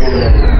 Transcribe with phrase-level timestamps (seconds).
[0.00, 0.59] Gracias.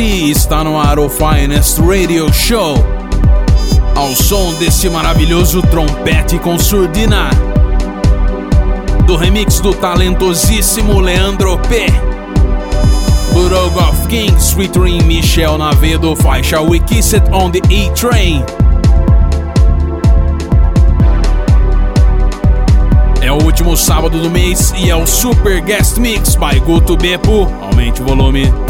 [0.00, 2.76] Está no ar o Finest Radio Show.
[3.96, 7.30] Ao som desse maravilhoso trompete com surdina.
[9.08, 11.86] Do remix do talentosíssimo Leandro P.
[13.32, 18.44] Burog of Kings featuring Michel Navedo, faixa We Kiss It on the E-Train.
[23.20, 27.52] É o último sábado do mês e é o Super Guest Mix by Guto Beppo.
[27.60, 28.67] Aumente o volume.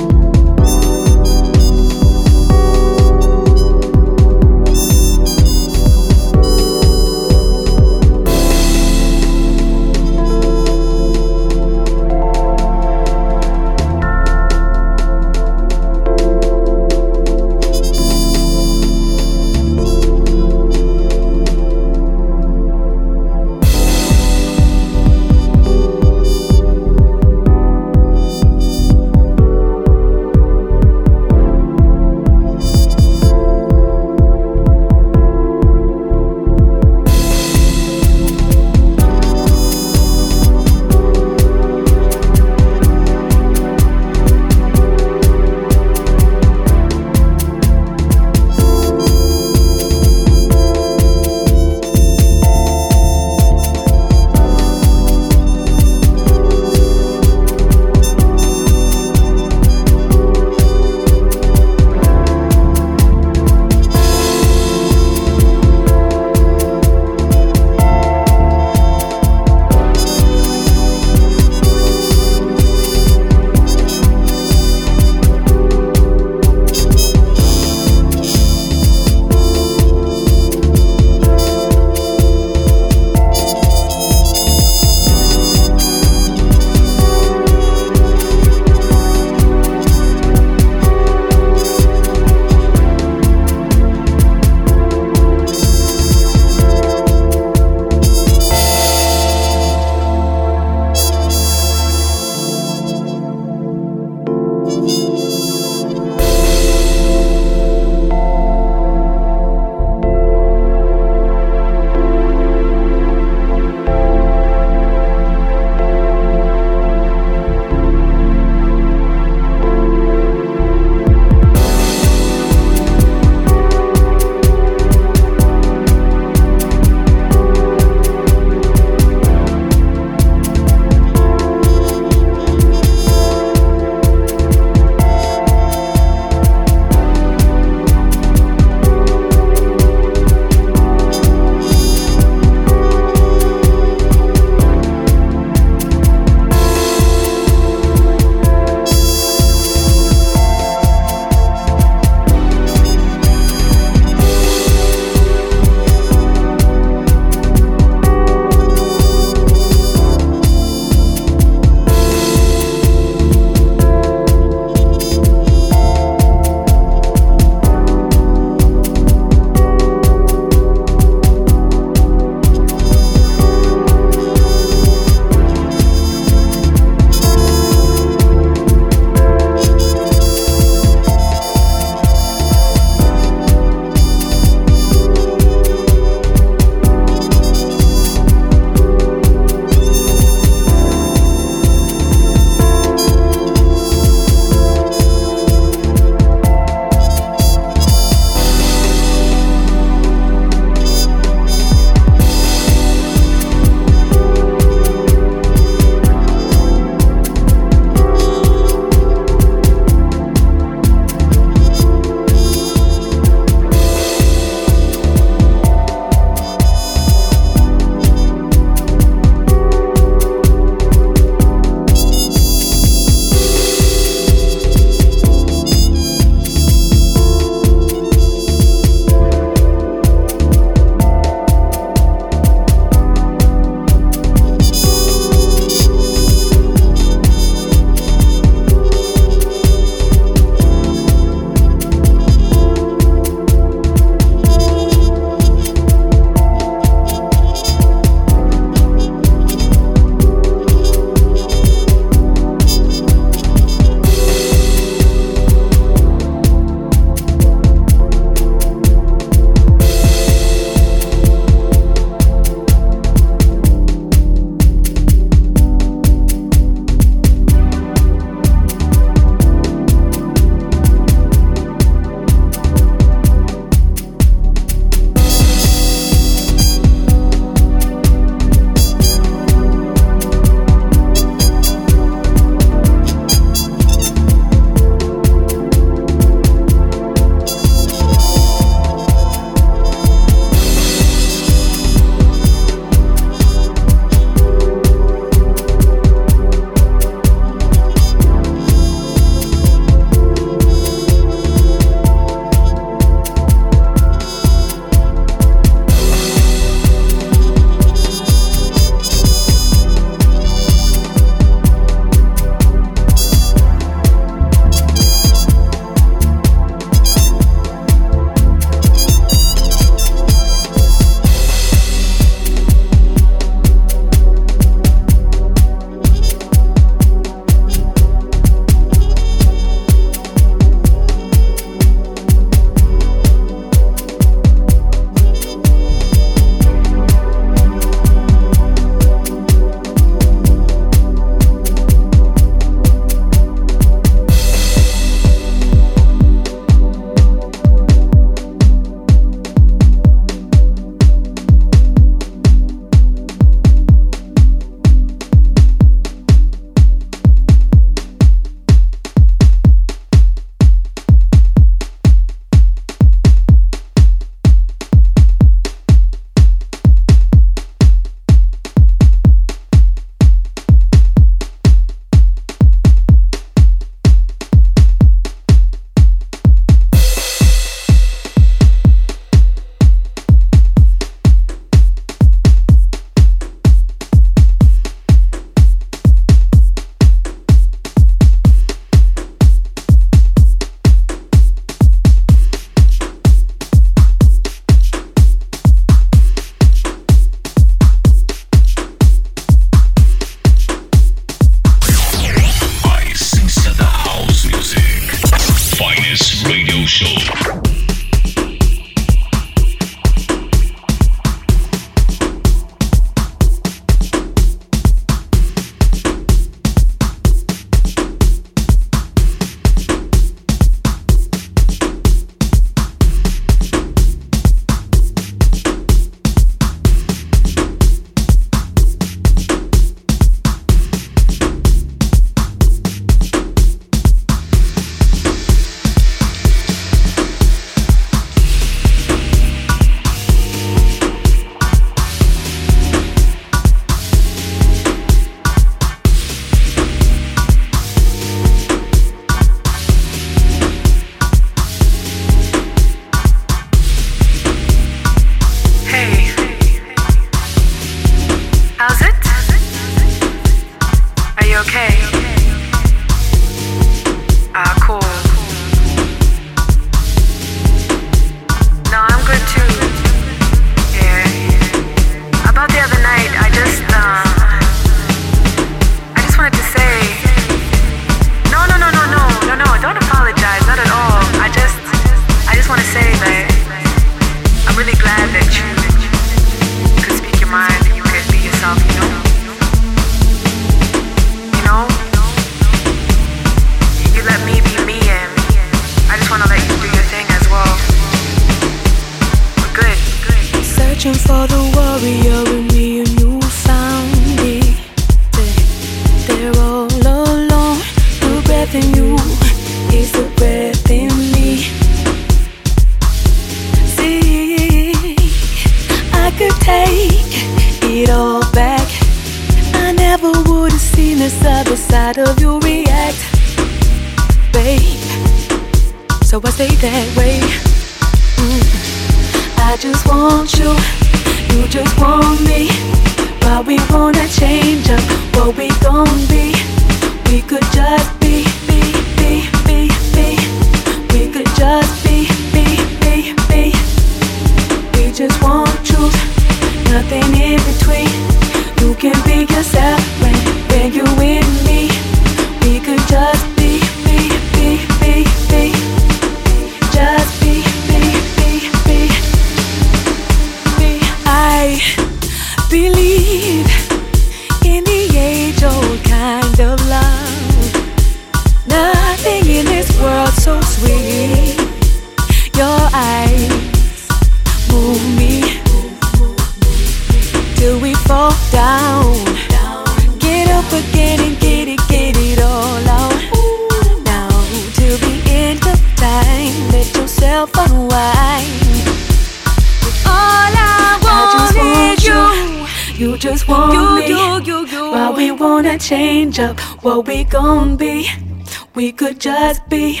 [599.44, 600.00] just be.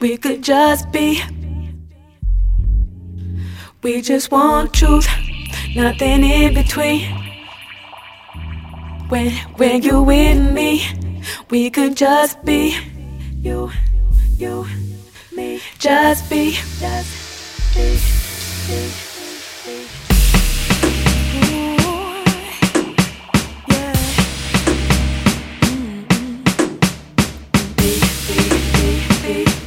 [0.00, 1.22] We could just be.
[3.82, 5.08] We just want truth,
[5.74, 7.00] nothing in between.
[9.08, 10.72] When when you with me,
[11.48, 12.76] we could just be.
[13.40, 13.70] You,
[14.36, 14.66] you,
[15.34, 16.52] me, just be.
[16.80, 17.10] Just
[17.74, 17.96] be.
[18.68, 19.03] be, be.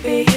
[0.08, 0.37] Baby.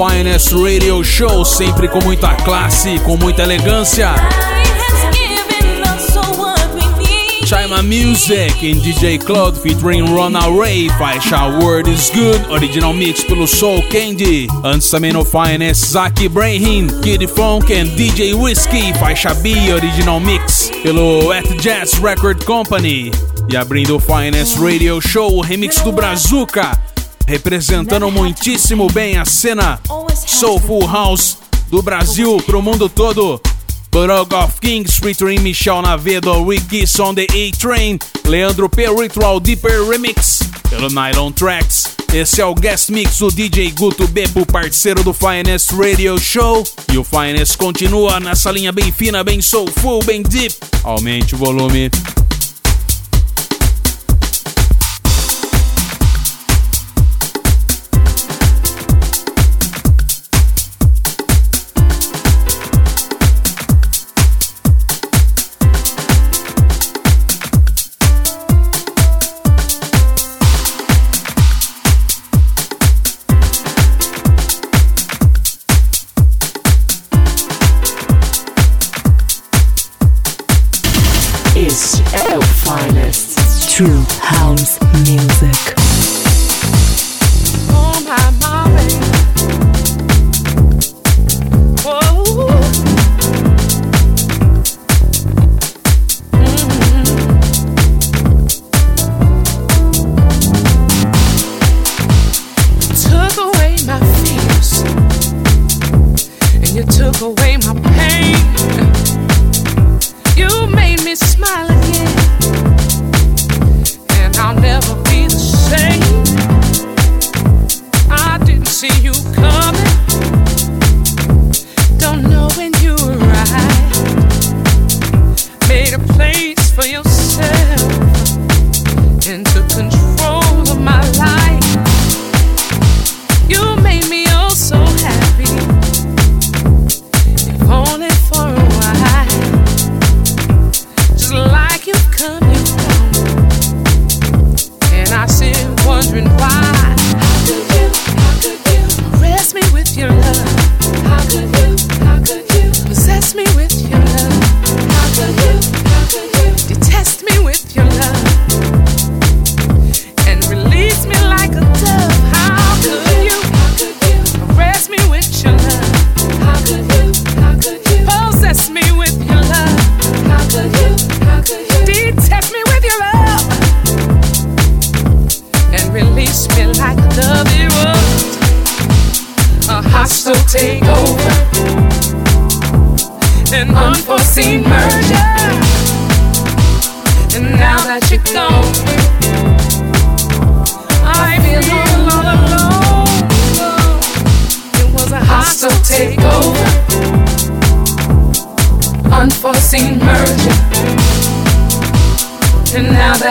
[0.00, 4.14] Finest Radio Show, sempre com muita classe, com muita elegância.
[7.44, 13.46] Chima Music em DJ Cloud featuring Rona Ray, faixa Word is Good, original mix pelo
[13.46, 14.46] Soul Candy.
[14.64, 20.70] Antes também no Finest, Zaki Brahim, Kid Funk and DJ Whiskey, faixa B, original mix
[20.82, 23.10] pelo At Jazz Record Company.
[23.50, 26.78] E abrindo o Finest Radio Show, o remix do Brazuca,
[27.30, 29.80] representando muitíssimo bem a cena
[30.26, 31.38] Soulful House
[31.70, 33.40] do Brasil pro mundo todo.
[33.92, 38.88] Burog of Kings featuring Michel Navedo, Ricky on the A-Train, Leandro P.
[38.88, 41.94] Ritual Deeper Remix pelo Nylon Tracks.
[42.12, 46.64] Esse é o guest mix do DJ Guto Bebo, parceiro do Finest Radio Show.
[46.92, 50.54] E o Finest continua nessa linha bem fina, bem soulful, bem deep.
[50.82, 51.90] Aumente o volume.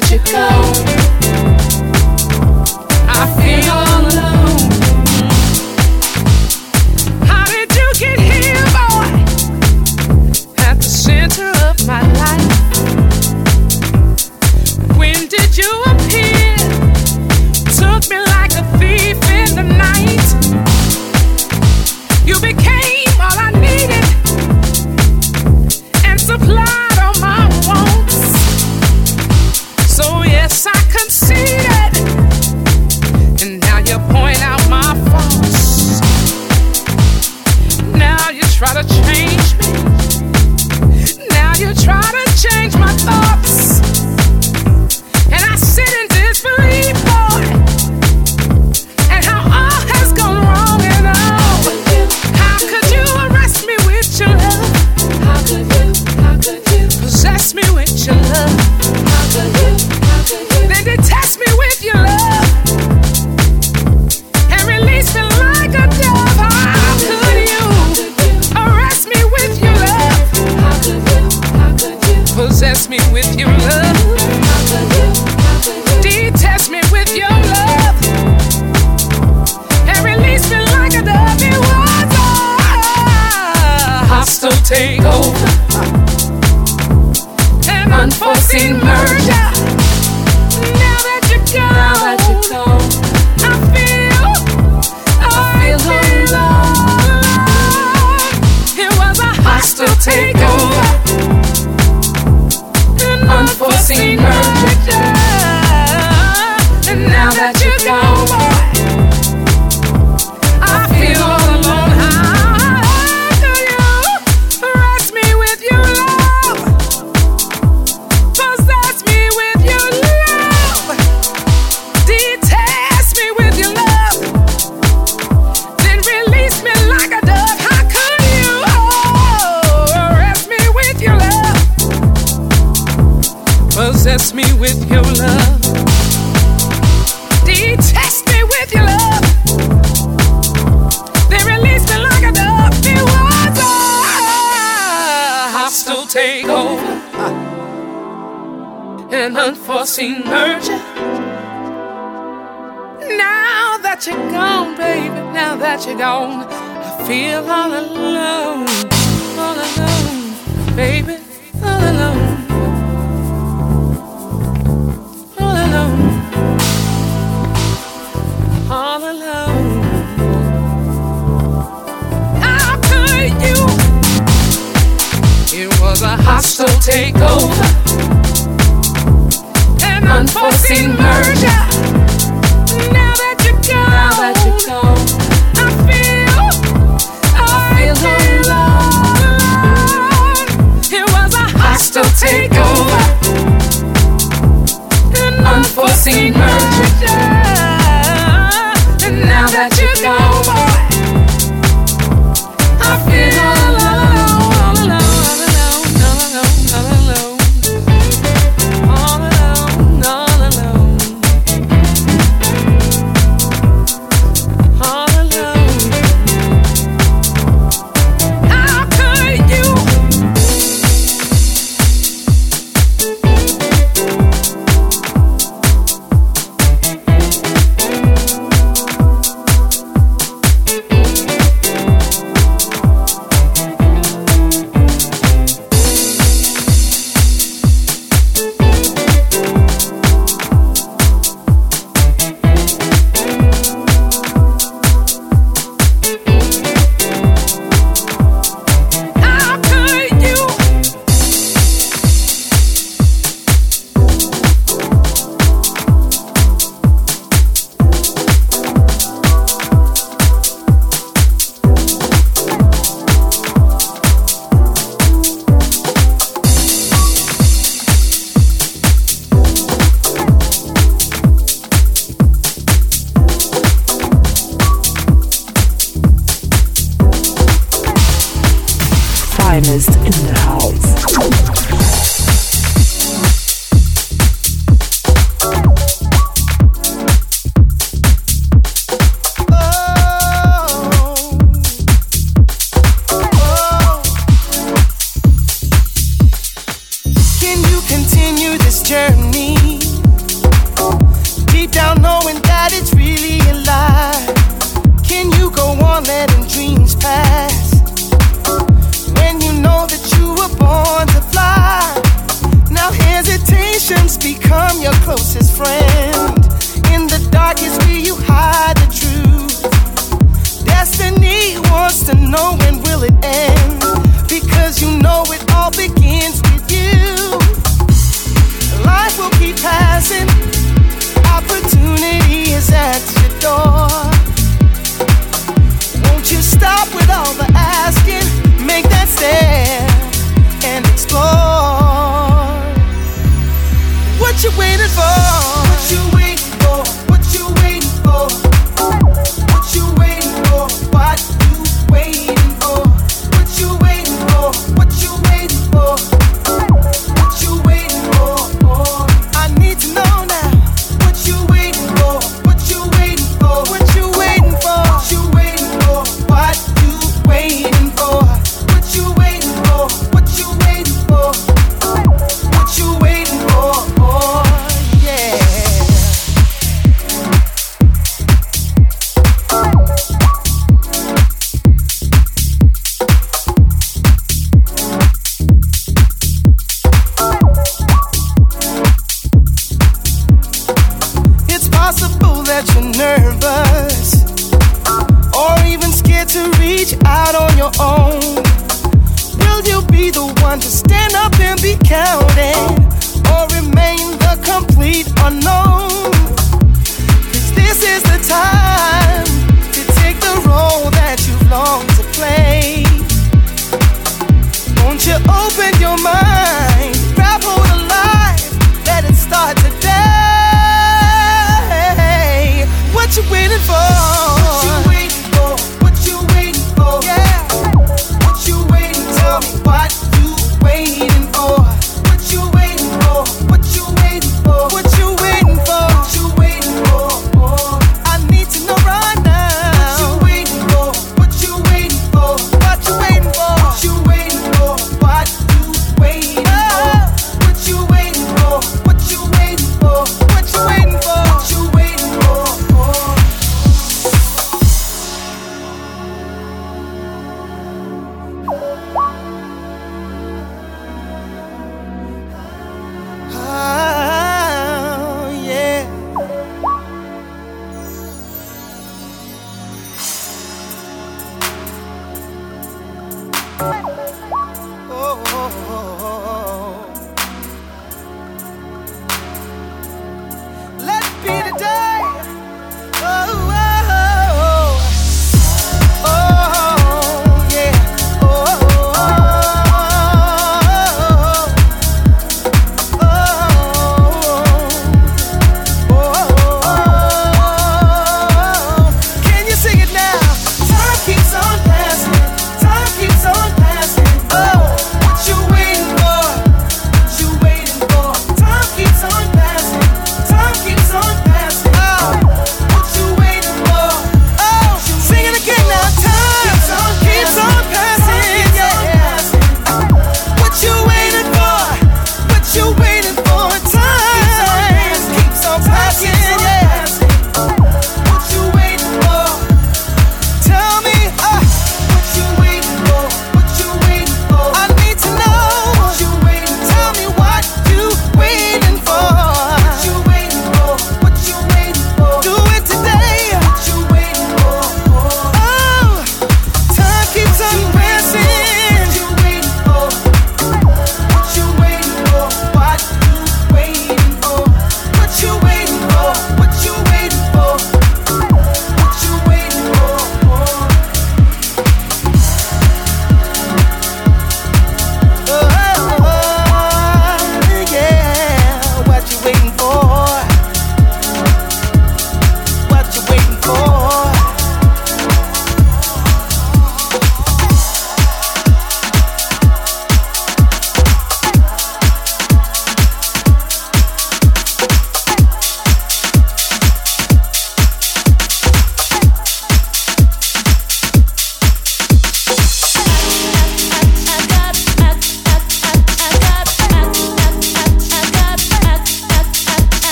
[0.00, 0.93] that you go.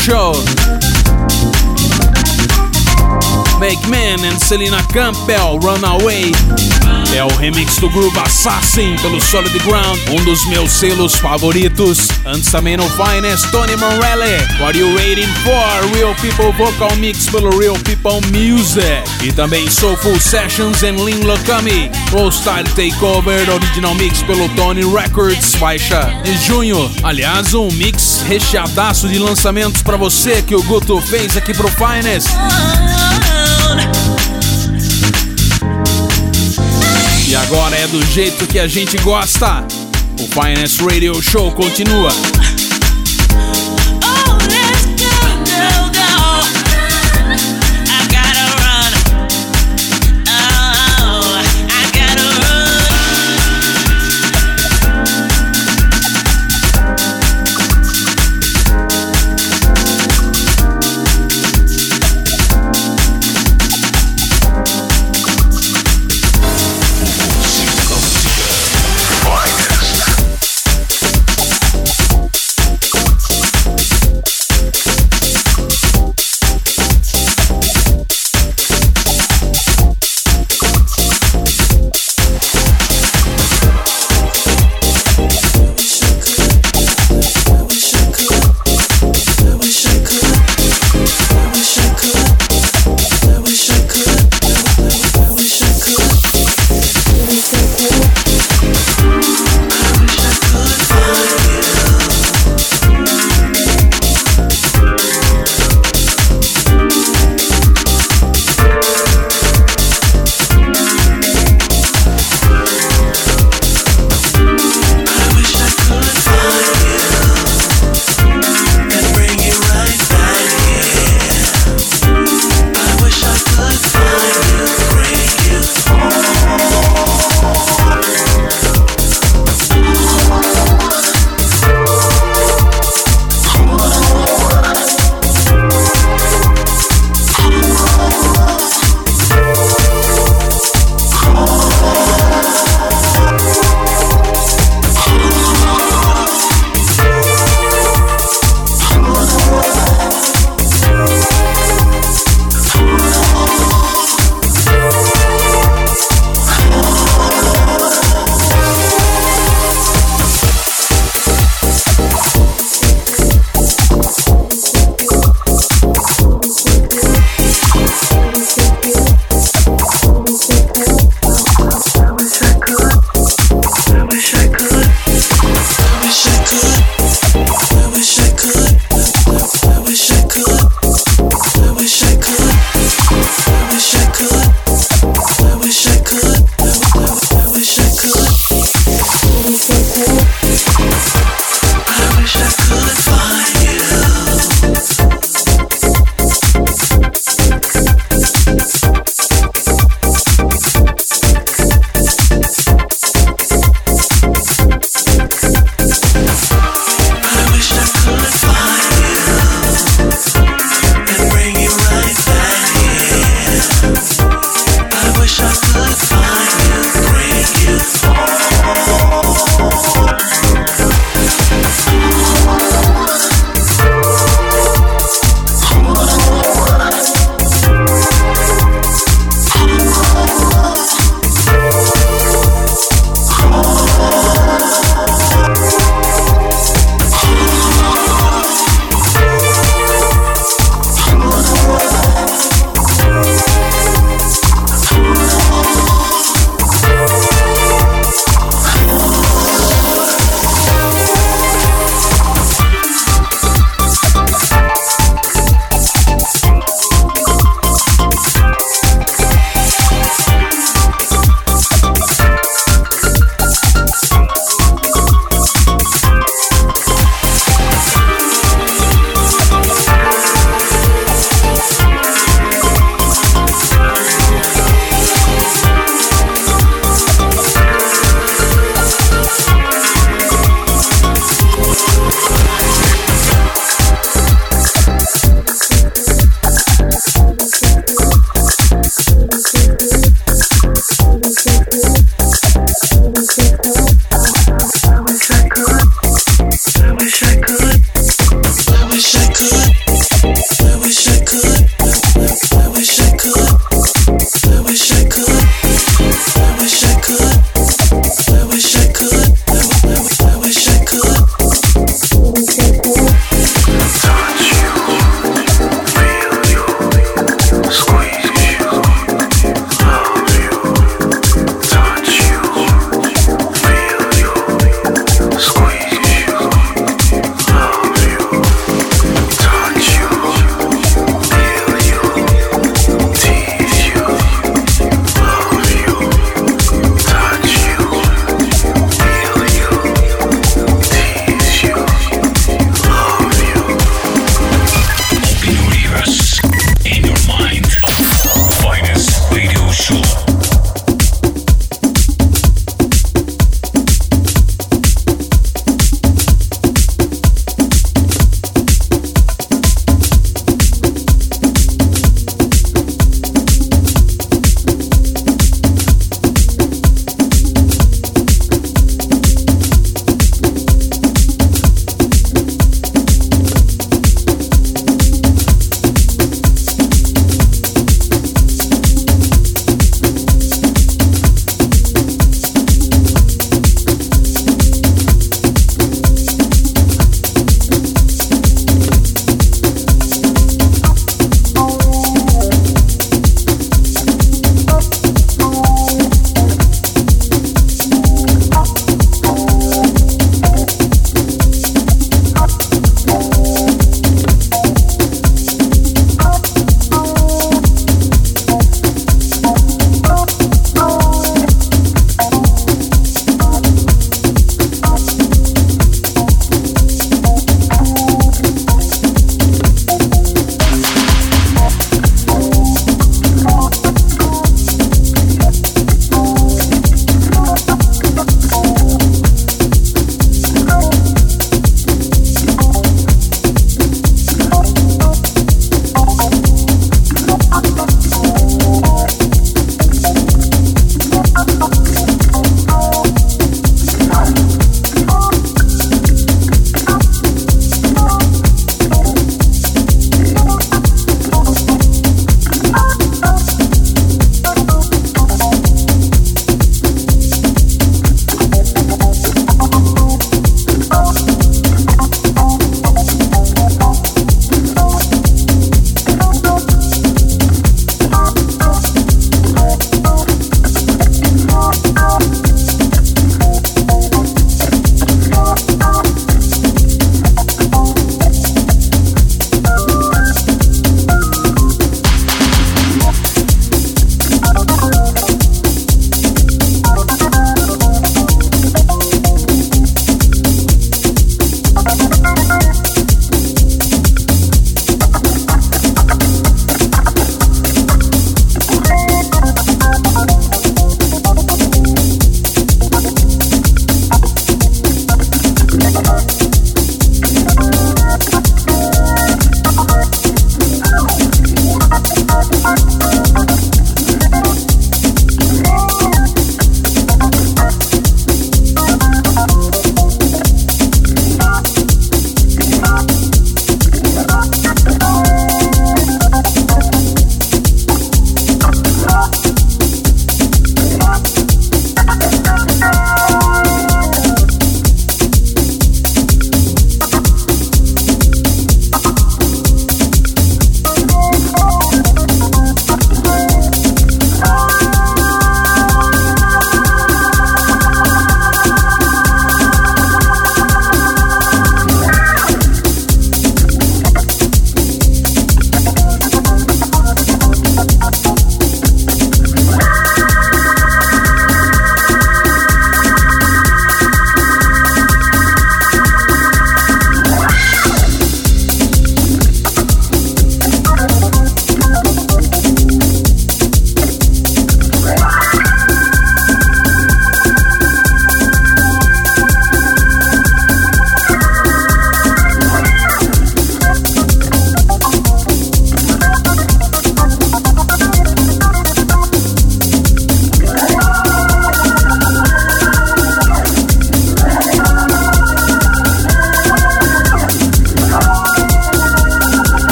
[0.00, 0.49] Radio
[4.10, 6.32] Man and Selena Campbell, Runaway.
[7.14, 12.08] É o remix do Groove Assassin pelo Solid Ground, um dos meus selos favoritos.
[12.26, 14.36] Antes também no Finest, Tony Morelli.
[14.60, 15.94] What You Waiting For?
[15.94, 19.04] Real People Vocal Mix pelo Real People Music.
[19.22, 21.90] E também Soulful Sessions and Lin Lokami.
[22.12, 26.90] All Style Takeover, original mix pelo Tony Records, faixa de junho.
[27.04, 32.28] Aliás, um mix recheadaço de lançamentos para você que o Guto fez aqui pro Finest.
[37.30, 39.64] E agora é do jeito que a gente gosta.
[40.18, 42.10] O Finest Radio Show continua.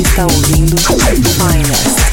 [0.00, 2.11] está ouvindo Finest.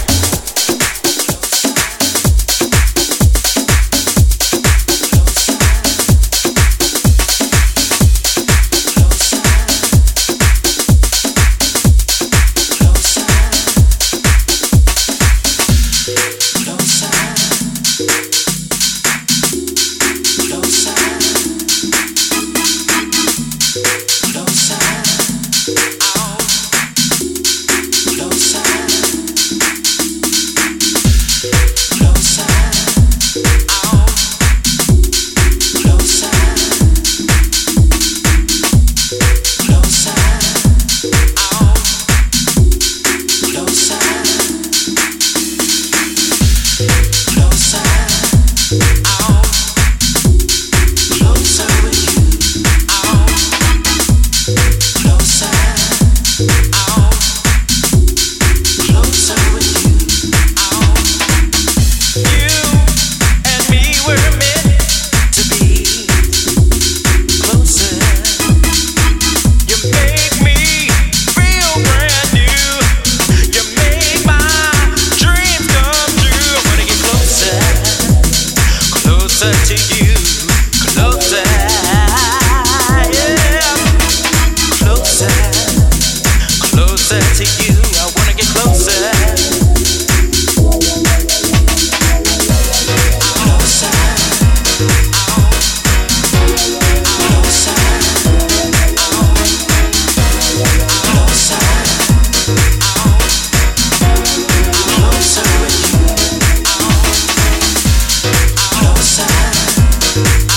[110.19, 110.48] Muito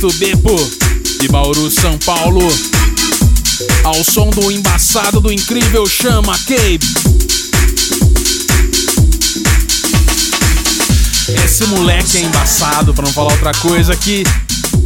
[0.00, 0.70] DJ Guto Beppo,
[1.20, 2.40] de Bauru, São Paulo.
[3.84, 6.80] Ao som do embaçado do incrível Chama Cabe.
[11.44, 14.24] Esse moleque é embaçado, para não falar outra coisa aqui.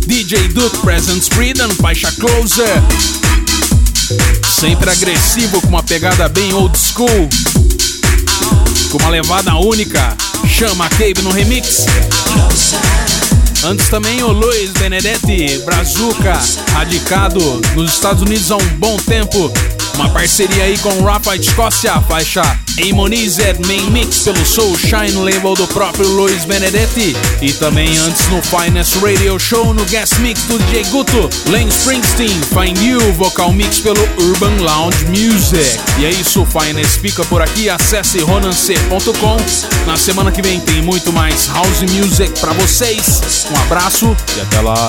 [0.05, 2.83] DJ Duke Presents Freedom, faixa Closer.
[4.59, 7.29] Sempre agressivo, com uma pegada bem old school.
[8.91, 10.17] Com uma levada única,
[10.49, 11.87] chama Cabe no remix.
[13.65, 16.39] Antes também o Luiz Benedetti, Brazuca,
[16.73, 17.41] radicado
[17.75, 19.51] nos Estados Unidos há um bom tempo.
[19.95, 22.43] Uma parceria aí com o Rafa Escócia, faixa
[22.81, 27.15] Amonized Main Mix pelo Soul Shine label do próprio Luiz Benedetti.
[27.41, 32.41] E também antes no Finest Radio Show no guest mix do DJ Guto, Lane Springsteen,
[32.43, 35.79] Find You, vocal mix pelo Urban Lounge Music.
[35.99, 36.47] E é isso, o
[37.01, 39.37] fica por aqui, acesse ronance.com.
[39.87, 43.47] Na semana que vem tem muito mais house music para vocês.
[43.51, 44.89] Um abraço e até lá.